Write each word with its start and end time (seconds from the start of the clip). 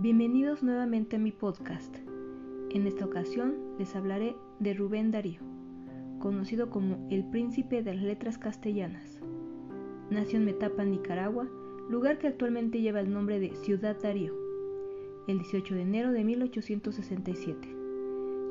Bienvenidos 0.00 0.62
nuevamente 0.62 1.16
a 1.16 1.18
mi 1.18 1.32
podcast. 1.32 1.92
En 2.70 2.86
esta 2.86 3.04
ocasión 3.04 3.56
les 3.80 3.96
hablaré 3.96 4.36
de 4.60 4.72
Rubén 4.72 5.10
Darío, 5.10 5.40
conocido 6.20 6.70
como 6.70 7.08
el 7.10 7.24
príncipe 7.24 7.82
de 7.82 7.94
las 7.94 8.04
letras 8.04 8.38
castellanas. 8.38 9.20
Nació 10.08 10.38
en 10.38 10.44
Metapa, 10.44 10.84
Nicaragua, 10.84 11.48
lugar 11.90 12.18
que 12.18 12.28
actualmente 12.28 12.80
lleva 12.80 13.00
el 13.00 13.12
nombre 13.12 13.40
de 13.40 13.56
Ciudad 13.56 13.96
Darío, 14.00 14.36
el 15.26 15.40
18 15.40 15.74
de 15.74 15.82
enero 15.82 16.12
de 16.12 16.22
1867. 16.22 17.68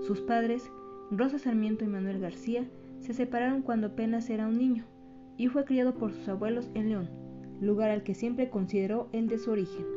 Sus 0.01 0.19
padres, 0.19 0.69
Rosa 1.11 1.39
Sarmiento 1.39 1.85
y 1.85 1.87
Manuel 1.87 2.19
García, 2.19 2.69
se 2.99 3.13
separaron 3.13 3.61
cuando 3.61 3.87
apenas 3.87 4.29
era 4.29 4.47
un 4.47 4.57
niño 4.57 4.83
y 5.37 5.47
fue 5.47 5.63
criado 5.63 5.93
por 5.93 6.11
sus 6.11 6.27
abuelos 6.27 6.69
en 6.73 6.89
León, 6.89 7.09
lugar 7.61 7.89
al 7.89 8.03
que 8.03 8.15
siempre 8.15 8.49
consideró 8.49 9.07
el 9.13 9.29
de 9.29 9.37
su 9.37 9.51
origen 9.51 9.96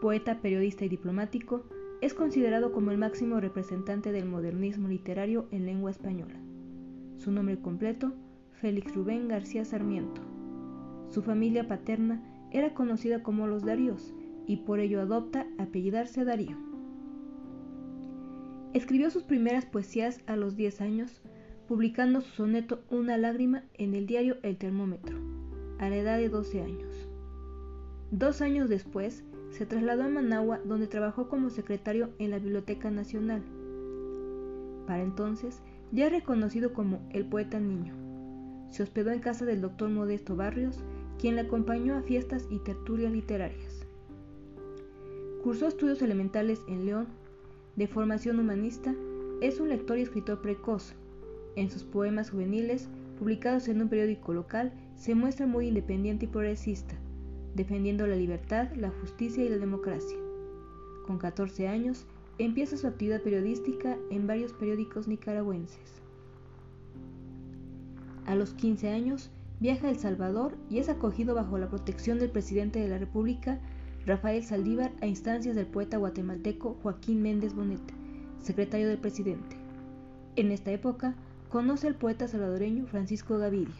poeta, 0.00 0.40
periodista 0.40 0.84
y 0.84 0.88
diplomático, 0.88 1.64
es 2.00 2.14
considerado 2.14 2.72
como 2.72 2.90
el 2.90 2.98
máximo 2.98 3.38
representante 3.40 4.10
del 4.10 4.24
modernismo 4.24 4.88
literario 4.88 5.46
en 5.50 5.66
lengua 5.66 5.90
española. 5.90 6.40
Su 7.18 7.30
nombre 7.30 7.60
completo, 7.60 8.14
Félix 8.52 8.94
Rubén 8.94 9.28
García 9.28 9.64
Sarmiento. 9.64 10.22
Su 11.10 11.22
familia 11.22 11.68
paterna 11.68 12.22
era 12.50 12.72
conocida 12.72 13.22
como 13.22 13.46
los 13.46 13.64
Daríos 13.64 14.14
y 14.46 14.58
por 14.58 14.80
ello 14.80 15.00
adopta 15.00 15.46
apellidarse 15.58 16.24
Darío. 16.24 16.56
Escribió 18.72 19.10
sus 19.10 19.24
primeras 19.24 19.66
poesías 19.66 20.20
a 20.26 20.36
los 20.36 20.56
10 20.56 20.80
años, 20.80 21.20
publicando 21.66 22.20
su 22.20 22.30
soneto 22.30 22.82
Una 22.88 23.18
lágrima 23.18 23.64
en 23.74 23.94
el 23.94 24.06
diario 24.06 24.36
El 24.42 24.56
Termómetro, 24.56 25.18
a 25.78 25.88
la 25.90 25.96
edad 25.96 26.18
de 26.18 26.28
12 26.28 26.62
años. 26.62 27.08
Dos 28.12 28.40
años 28.40 28.68
después, 28.68 29.24
se 29.50 29.66
trasladó 29.66 30.04
a 30.04 30.08
Managua 30.08 30.60
donde 30.64 30.86
trabajó 30.86 31.28
como 31.28 31.50
secretario 31.50 32.10
en 32.18 32.30
la 32.30 32.38
Biblioteca 32.38 32.90
Nacional. 32.90 33.42
Para 34.86 35.02
entonces 35.02 35.60
ya 35.92 36.08
reconocido 36.08 36.72
como 36.72 37.00
el 37.12 37.26
poeta 37.26 37.58
niño. 37.58 37.94
Se 38.70 38.82
hospedó 38.82 39.10
en 39.10 39.18
casa 39.18 39.44
del 39.44 39.60
doctor 39.60 39.90
Modesto 39.90 40.36
Barrios, 40.36 40.78
quien 41.18 41.34
le 41.34 41.42
acompañó 41.42 41.96
a 41.96 42.02
fiestas 42.02 42.46
y 42.50 42.58
tertulias 42.60 43.12
literarias. 43.12 43.84
Cursó 45.42 45.66
estudios 45.66 46.00
elementales 46.02 46.60
en 46.68 46.86
León, 46.86 47.08
de 47.74 47.88
formación 47.88 48.38
humanista, 48.38 48.94
es 49.40 49.58
un 49.58 49.68
lector 49.70 49.98
y 49.98 50.02
escritor 50.02 50.40
precoz. 50.40 50.94
En 51.56 51.70
sus 51.70 51.82
poemas 51.82 52.30
juveniles, 52.30 52.88
publicados 53.18 53.66
en 53.68 53.82
un 53.82 53.88
periódico 53.88 54.32
local, 54.32 54.72
se 54.94 55.14
muestra 55.14 55.46
muy 55.46 55.68
independiente 55.68 56.26
y 56.26 56.28
progresista 56.28 56.94
defendiendo 57.54 58.06
la 58.06 58.16
libertad, 58.16 58.70
la 58.76 58.90
justicia 58.90 59.44
y 59.44 59.48
la 59.48 59.58
democracia. 59.58 60.16
Con 61.06 61.18
14 61.18 61.68
años, 61.68 62.06
empieza 62.38 62.76
su 62.76 62.86
actividad 62.86 63.22
periodística 63.22 63.98
en 64.10 64.26
varios 64.26 64.52
periódicos 64.52 65.08
nicaragüenses. 65.08 66.00
A 68.26 68.34
los 68.34 68.54
15 68.54 68.90
años, 68.90 69.30
viaja 69.58 69.88
a 69.88 69.90
El 69.90 69.98
Salvador 69.98 70.56
y 70.70 70.78
es 70.78 70.88
acogido 70.88 71.34
bajo 71.34 71.58
la 71.58 71.68
protección 71.68 72.18
del 72.18 72.30
presidente 72.30 72.78
de 72.78 72.88
la 72.88 72.98
República, 72.98 73.58
Rafael 74.06 74.42
Saldívar, 74.42 74.92
a 75.02 75.06
instancias 75.06 75.56
del 75.56 75.66
poeta 75.66 75.98
guatemalteco 75.98 76.76
Joaquín 76.82 77.22
Méndez 77.22 77.54
Bonet, 77.54 77.80
secretario 78.40 78.88
del 78.88 78.98
presidente. 78.98 79.56
En 80.36 80.50
esta 80.52 80.70
época, 80.70 81.14
conoce 81.50 81.88
al 81.88 81.96
poeta 81.96 82.28
salvadoreño 82.28 82.86
Francisco 82.86 83.36
Gaviria, 83.36 83.74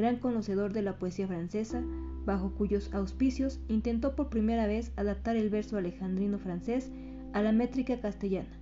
gran 0.00 0.16
conocedor 0.16 0.72
de 0.72 0.82
la 0.82 0.98
poesía 0.98 1.28
francesa, 1.28 1.82
bajo 2.24 2.52
cuyos 2.54 2.92
auspicios 2.94 3.60
intentó 3.68 4.16
por 4.16 4.30
primera 4.30 4.66
vez 4.66 4.92
adaptar 4.96 5.36
el 5.36 5.50
verso 5.50 5.76
alejandrino 5.76 6.38
francés 6.38 6.90
a 7.32 7.42
la 7.42 7.52
métrica 7.52 8.00
castellana, 8.00 8.58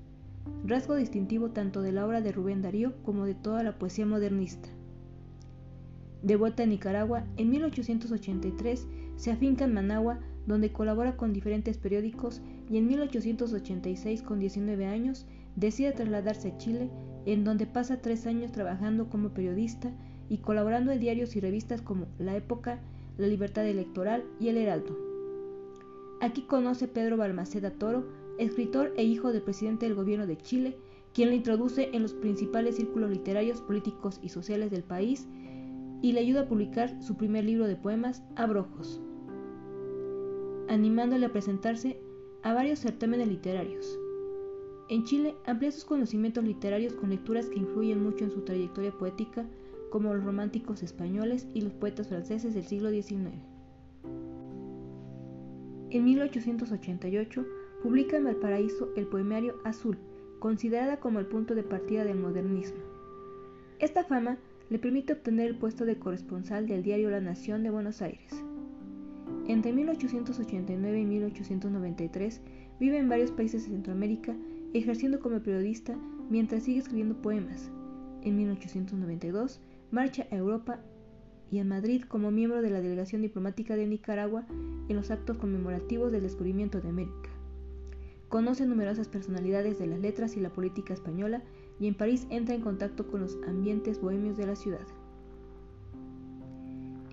rasgo 0.64 0.96
distintivo 0.96 1.50
tanto 1.50 1.80
de 1.80 1.92
la 1.92 2.06
obra 2.06 2.20
de 2.20 2.32
Rubén 2.32 2.60
Darío 2.60 2.94
como 3.02 3.24
de 3.24 3.34
toda 3.34 3.62
la 3.62 3.78
poesía 3.78 4.04
modernista. 4.04 4.68
De 6.22 6.36
vuelta 6.36 6.64
a 6.64 6.66
Nicaragua, 6.66 7.24
en 7.36 7.50
1883 7.50 8.86
se 9.16 9.30
afinca 9.30 9.64
en 9.64 9.74
Managua, 9.74 10.18
donde 10.46 10.72
colabora 10.72 11.16
con 11.16 11.32
diferentes 11.32 11.78
periódicos 11.78 12.42
y 12.68 12.78
en 12.78 12.86
1886, 12.88 14.22
con 14.22 14.40
19 14.40 14.86
años, 14.86 15.26
decide 15.56 15.92
trasladarse 15.92 16.48
a 16.48 16.58
Chile, 16.58 16.90
en 17.26 17.44
donde 17.44 17.66
pasa 17.66 18.00
tres 18.00 18.26
años 18.26 18.50
trabajando 18.50 19.08
como 19.08 19.30
periodista 19.30 19.92
y 20.28 20.38
colaborando 20.38 20.92
en 20.92 21.00
diarios 21.00 21.36
y 21.36 21.40
revistas 21.40 21.82
como 21.82 22.06
La 22.18 22.36
Época, 22.36 22.80
La 23.16 23.26
Libertad 23.26 23.66
Electoral 23.66 24.24
y 24.38 24.48
El 24.48 24.58
Heraldo. 24.58 24.96
Aquí 26.20 26.42
conoce 26.42 26.88
Pedro 26.88 27.16
Balmaceda 27.16 27.70
Toro, 27.70 28.04
escritor 28.38 28.92
e 28.96 29.04
hijo 29.04 29.32
del 29.32 29.42
presidente 29.42 29.86
del 29.86 29.94
gobierno 29.94 30.26
de 30.26 30.36
Chile, 30.36 30.76
quien 31.14 31.30
le 31.30 31.36
introduce 31.36 31.90
en 31.92 32.02
los 32.02 32.12
principales 32.12 32.76
círculos 32.76 33.10
literarios, 33.10 33.60
políticos 33.60 34.20
y 34.22 34.28
sociales 34.28 34.70
del 34.70 34.82
país 34.82 35.26
y 36.02 36.12
le 36.12 36.20
ayuda 36.20 36.42
a 36.42 36.48
publicar 36.48 37.02
su 37.02 37.16
primer 37.16 37.44
libro 37.44 37.66
de 37.66 37.76
poemas, 37.76 38.22
Abrojos, 38.36 39.00
animándole 40.68 41.26
a 41.26 41.32
presentarse 41.32 41.98
a 42.42 42.52
varios 42.52 42.78
certámenes 42.78 43.28
literarios. 43.28 43.98
En 44.88 45.04
Chile 45.04 45.34
amplía 45.44 45.72
sus 45.72 45.84
conocimientos 45.84 46.44
literarios 46.44 46.94
con 46.94 47.10
lecturas 47.10 47.48
que 47.48 47.58
influyen 47.58 48.02
mucho 48.02 48.24
en 48.24 48.30
su 48.30 48.42
trayectoria 48.42 48.92
poética, 48.92 49.46
como 49.90 50.14
los 50.14 50.24
románticos 50.24 50.82
españoles 50.82 51.46
y 51.54 51.62
los 51.62 51.72
poetas 51.72 52.08
franceses 52.08 52.54
del 52.54 52.64
siglo 52.64 52.90
XIX. 52.90 53.34
En 55.90 56.04
1888 56.04 57.46
publica 57.82 58.16
en 58.16 58.24
Valparaíso 58.24 58.90
el 58.96 59.06
poemario 59.06 59.54
Azul, 59.64 59.96
considerada 60.38 60.98
como 60.98 61.18
el 61.18 61.26
punto 61.26 61.54
de 61.54 61.62
partida 61.62 62.04
del 62.04 62.18
modernismo. 62.18 62.80
Esta 63.78 64.04
fama 64.04 64.38
le 64.70 64.78
permite 64.78 65.14
obtener 65.14 65.48
el 65.48 65.56
puesto 65.56 65.84
de 65.84 65.98
corresponsal 65.98 66.66
del 66.66 66.82
diario 66.82 67.10
La 67.10 67.20
Nación 67.20 67.62
de 67.62 67.70
Buenos 67.70 68.02
Aires. 68.02 68.44
Entre 69.46 69.72
1889 69.72 71.00
y 71.00 71.06
1893 71.06 72.40
vive 72.78 72.98
en 72.98 73.08
varios 73.08 73.30
países 73.30 73.64
de 73.64 73.70
Centroamérica, 73.70 74.36
ejerciendo 74.74 75.20
como 75.20 75.40
periodista 75.40 75.96
mientras 76.28 76.64
sigue 76.64 76.80
escribiendo 76.80 77.22
poemas. 77.22 77.70
En 78.22 78.36
1892 78.36 79.60
marcha 79.90 80.26
a 80.30 80.36
Europa 80.36 80.80
y 81.50 81.58
en 81.58 81.68
Madrid 81.68 82.02
como 82.02 82.30
miembro 82.30 82.60
de 82.60 82.70
la 82.70 82.80
delegación 82.80 83.22
diplomática 83.22 83.74
de 83.74 83.86
Nicaragua 83.86 84.44
en 84.88 84.96
los 84.96 85.10
actos 85.10 85.38
conmemorativos 85.38 86.12
del 86.12 86.22
descubrimiento 86.22 86.80
de 86.80 86.88
América. 86.88 87.30
Conoce 88.28 88.66
numerosas 88.66 89.08
personalidades 89.08 89.78
de 89.78 89.86
las 89.86 90.00
letras 90.00 90.36
y 90.36 90.40
la 90.40 90.50
política 90.50 90.92
española 90.92 91.42
y 91.80 91.86
en 91.86 91.94
París 91.94 92.26
entra 92.28 92.54
en 92.54 92.60
contacto 92.60 93.06
con 93.06 93.20
los 93.20 93.38
ambientes 93.46 94.00
bohemios 94.00 94.36
de 94.36 94.46
la 94.46 94.56
ciudad. 94.56 94.86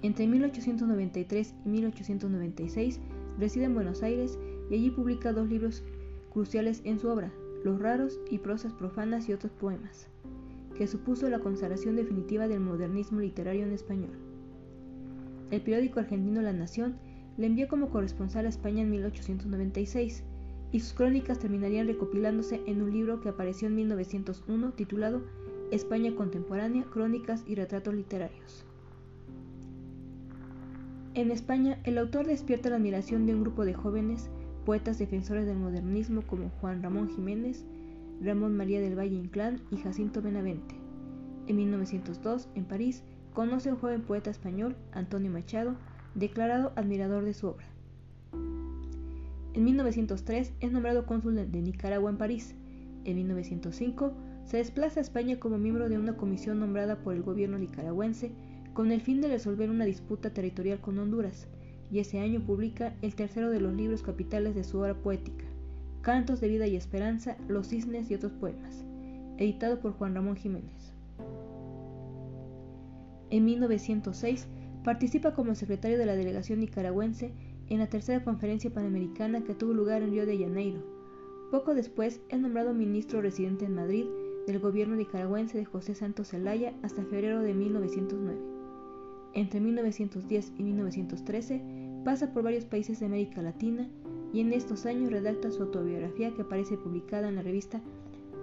Entre 0.02 0.28
1893 0.28 1.56
y 1.66 1.70
1896 1.70 3.00
reside 3.40 3.66
en 3.66 3.74
Buenos 3.74 4.04
Aires 4.04 4.38
y 4.70 4.76
allí 4.76 4.90
publica 4.90 5.32
dos 5.32 5.48
libros 5.48 5.84
cruciales 6.34 6.82
en 6.84 7.00
su 7.00 7.08
obra, 7.08 7.32
Los 7.64 7.80
raros 7.80 8.20
y 8.30 8.40
prosas 8.40 8.74
profanas 8.74 9.30
y 9.30 9.34
otros 9.34 9.54
poemas 9.54 10.10
que 10.76 10.88
supuso 10.88 11.30
la 11.30 11.40
consagración 11.40 11.96
definitiva 11.96 12.48
del 12.48 12.60
modernismo 12.60 13.20
literario 13.20 13.64
en 13.64 13.72
español. 13.72 14.12
El 15.52 15.62
periódico 15.62 16.00
argentino 16.00 16.42
La 16.42 16.54
Nación 16.54 16.98
le 17.38 17.48
envió 17.48 17.68
como 17.68 17.90
corresponsal 17.90 18.46
a 18.46 18.50
España 18.50 18.82
en 18.82 18.92
1896 18.92 20.24
y 20.72 20.80
sus 20.80 20.94
crónicas 20.94 21.40
terminarían 21.40 21.88
recopilándose 21.88 22.62
en 22.66 22.82
un 22.82 22.92
libro 22.92 23.22
que 23.22 23.30
apareció 23.30 23.68
en 23.68 23.76
1901 23.76 24.74
titulado 24.74 25.24
España 25.72 26.14
contemporánea, 26.16 26.86
crónicas 26.86 27.44
y 27.48 27.56
retratos 27.56 27.94
literarios. 27.94 28.66
En 31.14 31.32
España, 31.32 31.80
el 31.86 31.98
autor 31.98 32.28
despierta 32.28 32.70
la 32.70 32.76
admiración 32.76 33.26
de 33.26 33.34
un 33.34 33.42
grupo 33.42 33.64
de 33.64 33.74
jóvenes 33.74 34.30
poetas 34.66 34.98
defensores 34.98 35.46
del 35.46 35.58
modernismo 35.58 36.24
como 36.24 36.50
Juan 36.60 36.84
Ramón 36.84 37.08
Jiménez, 37.10 37.66
Ramón 38.22 38.56
María 38.56 38.82
del 38.82 38.98
Valle 38.98 39.16
Inclán 39.16 39.62
y 39.72 39.78
Jacinto 39.78 40.22
Benavente. 40.22 40.76
En 41.48 41.58
1902, 41.58 42.50
en 42.56 42.66
París, 42.66 43.04
conoce 43.34 43.70
al 43.70 43.78
joven 43.78 44.02
poeta 44.02 44.30
español 44.30 44.76
Antonio 44.92 45.32
Machado, 45.32 45.76
declarado 46.16 46.72
admirador 46.76 47.26
de 47.26 47.34
su 47.34 47.48
obra. 47.48 47.66
En 49.54 49.64
1903 49.64 50.54
es 50.60 50.72
nombrado 50.72 51.06
cónsul 51.06 51.36
de 51.36 51.62
Nicaragua 51.62 52.10
en 52.10 52.18
París. 52.18 52.56
En 53.04 53.16
1905 53.16 54.14
se 54.44 54.58
desplaza 54.58 55.00
a 55.00 55.04
España 55.04 55.40
como 55.40 55.58
miembro 55.58 55.90
de 55.90 55.98
una 55.98 56.18
comisión 56.18 56.60
nombrada 56.60 57.00
por 57.02 57.14
el 57.14 57.24
gobierno 57.24 57.58
nicaragüense 57.58 58.32
con 58.74 58.92
el 58.92 59.02
fin 59.02 59.22
de 59.22 59.30
resolver 59.30 59.70
una 59.70 59.86
disputa 59.86 60.34
territorial 60.34 60.82
con 60.82 61.00
Honduras, 61.00 61.48
y 61.90 62.00
ese 62.00 62.20
año 62.20 62.42
publica 62.42 62.94
el 63.02 63.16
tercero 63.16 63.50
de 63.50 63.62
los 63.62 63.74
libros 63.74 64.04
capitales 64.04 64.54
de 64.56 64.66
su 64.66 64.80
obra 64.80 64.96
poética, 64.96 65.46
Cantos 66.06 66.40
de 66.40 66.50
Vida 66.50 66.68
y 66.68 66.76
Esperanza, 66.76 67.36
Los 67.48 67.70
Cisnes 67.70 68.12
y 68.12 68.14
otros 68.14 68.32
poemas, 68.34 68.86
editado 69.38 69.80
por 69.80 69.94
Juan 69.94 70.14
Ramón 70.14 70.36
Jiménez. 70.36 70.94
En 73.32 73.44
1906 73.44 74.46
participa 74.84 75.34
como 75.34 75.56
secretario 75.56 75.98
de 75.98 76.06
la 76.06 76.16
delegación 76.16 76.60
nicaragüense 76.60 77.34
en 77.70 77.80
la 77.80 77.88
tercera 77.88 78.24
conferencia 78.24 78.72
panamericana 78.72 79.44
que 79.44 79.56
tuvo 79.56 79.74
lugar 79.74 80.04
en 80.04 80.12
Río 80.12 80.28
de 80.28 80.38
Janeiro. 80.38 80.84
Poco 81.50 81.74
después 81.74 82.22
es 82.30 82.40
nombrado 82.40 82.76
ministro 82.76 83.24
residente 83.24 83.66
en 83.66 83.74
Madrid 83.74 84.06
del 84.46 84.60
gobierno 84.60 84.96
nicaragüense 84.96 85.58
de 85.58 85.66
José 85.66 85.96
Santos 85.96 86.28
Zelaya 86.28 86.76
hasta 86.84 87.02
febrero 87.02 87.40
de 87.42 87.56
1909. 87.56 88.40
Entre 89.34 89.60
1910 89.60 90.54
y 90.56 90.62
1913 90.62 91.64
pasa 92.06 92.32
por 92.32 92.44
varios 92.44 92.66
países 92.66 93.00
de 93.00 93.08
América 93.08 93.42
Latina 93.42 93.90
y 94.36 94.42
en 94.42 94.52
estos 94.52 94.86
años 94.86 95.14
redacta 95.14 95.50
su 95.50 95.64
autobiografía 95.64 96.34
que 96.34 96.42
aparece 96.42 96.78
publicada 96.78 97.30
en 97.30 97.36
la 97.36 97.42
revista 97.42 97.80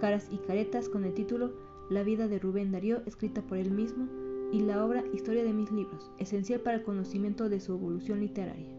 Caras 0.00 0.27
y 0.33 0.39
Caretas 0.39 0.89
con 0.89 1.05
el 1.05 1.12
título 1.12 1.53
La 1.91 2.03
vida 2.03 2.29
de 2.29 2.39
Rubén 2.39 2.73
Darío, 2.73 3.03
escrita 3.05 3.43
por 3.43 3.59
él 3.59 3.71
mismo, 3.71 4.09
y 4.53 4.61
la 4.61 4.83
obra 4.87 5.05
Historia 5.12 5.44
de 5.44 5.53
mis 5.53 5.71
libros, 5.71 6.11
esencial 6.19 6.61
para 6.61 6.79
el 6.79 6.83
conocimiento 6.83 7.50
de 7.50 7.61
su 7.61 7.75
evolución 7.75 8.21
literaria. 8.21 8.75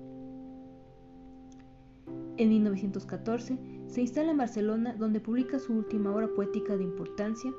En 2.37 2.49
1914 2.49 3.59
se 3.85 4.01
instala 4.01 4.31
en 4.31 4.37
Barcelona 4.37 4.95
donde 4.97 5.19
publica 5.19 5.59
su 5.59 5.73
última 5.73 6.15
obra 6.15 6.29
poética 6.29 6.77
de 6.77 6.83
importancia, 6.83 7.53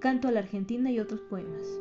Canto 0.00 0.26
a 0.26 0.32
la 0.32 0.40
Argentina 0.40 0.90
y 0.90 0.98
otros 0.98 1.20
poemas. 1.20 1.80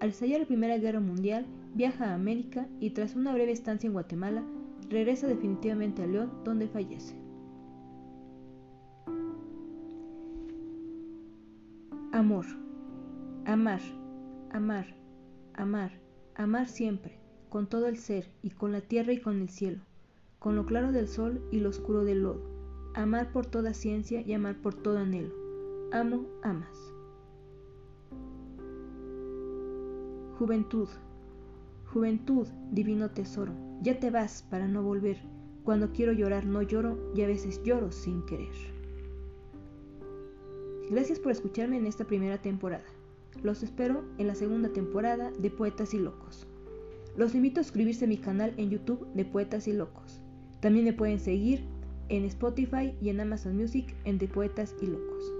Al 0.00 0.10
estallar 0.10 0.40
la 0.40 0.46
Primera 0.46 0.76
Guerra 0.76 1.00
Mundial, 1.00 1.46
viaja 1.74 2.10
a 2.10 2.14
América 2.14 2.68
y 2.78 2.90
tras 2.90 3.16
una 3.16 3.32
breve 3.32 3.52
estancia 3.52 3.86
en 3.86 3.94
Guatemala, 3.94 4.44
regresa 4.88 5.26
definitivamente 5.26 6.02
a 6.02 6.06
León 6.06 6.30
donde 6.44 6.68
fallece. 6.68 7.14
Amor. 12.12 12.46
Amar, 13.44 13.80
amar, 14.50 14.86
amar, 15.54 15.92
amar 16.34 16.68
siempre, 16.68 17.18
con 17.48 17.66
todo 17.68 17.86
el 17.86 17.96
ser 17.96 18.30
y 18.42 18.50
con 18.50 18.72
la 18.72 18.80
tierra 18.80 19.12
y 19.12 19.20
con 19.20 19.40
el 19.40 19.48
cielo 19.48 19.80
con 20.38 20.54
lo 20.54 20.66
claro 20.66 20.92
del 20.92 21.08
sol 21.08 21.42
y 21.50 21.60
lo 21.60 21.70
oscuro 21.70 22.04
del 22.04 22.22
lodo, 22.22 22.42
amar 22.94 23.32
por 23.32 23.46
toda 23.46 23.74
ciencia 23.74 24.20
y 24.20 24.32
amar 24.32 24.56
por 24.56 24.74
todo 24.74 24.98
anhelo. 24.98 25.34
Amo, 25.92 26.26
amas. 26.42 26.92
Juventud, 30.38 30.88
juventud, 31.92 32.46
divino 32.70 33.10
tesoro, 33.10 33.52
ya 33.82 33.98
te 33.98 34.10
vas 34.10 34.44
para 34.50 34.68
no 34.68 34.82
volver. 34.82 35.18
Cuando 35.64 35.92
quiero 35.92 36.12
llorar 36.12 36.46
no 36.46 36.62
lloro 36.62 37.12
y 37.14 37.22
a 37.22 37.26
veces 37.26 37.62
lloro 37.62 37.92
sin 37.92 38.24
querer. 38.26 38.54
Gracias 40.90 41.18
por 41.18 41.32
escucharme 41.32 41.76
en 41.76 41.86
esta 41.86 42.04
primera 42.04 42.38
temporada. 42.38 42.84
Los 43.42 43.62
espero 43.62 44.04
en 44.18 44.26
la 44.26 44.34
segunda 44.34 44.70
temporada 44.70 45.30
de 45.38 45.50
Poetas 45.50 45.92
y 45.94 45.98
Locos. 45.98 46.46
Los 47.16 47.34
invito 47.34 47.60
a 47.60 47.64
suscribirse 47.64 48.06
a 48.06 48.08
mi 48.08 48.16
canal 48.16 48.54
en 48.56 48.70
YouTube 48.70 49.06
de 49.14 49.24
Poetas 49.24 49.68
y 49.68 49.72
Locos. 49.72 50.22
También 50.60 50.84
me 50.84 50.92
pueden 50.92 51.18
seguir 51.18 51.64
en 52.08 52.24
Spotify 52.24 52.94
y 53.00 53.10
en 53.10 53.20
Amazon 53.20 53.56
Music 53.56 53.94
en 54.04 54.18
De 54.18 54.28
Poetas 54.28 54.74
y 54.80 54.86
Locos. 54.86 55.37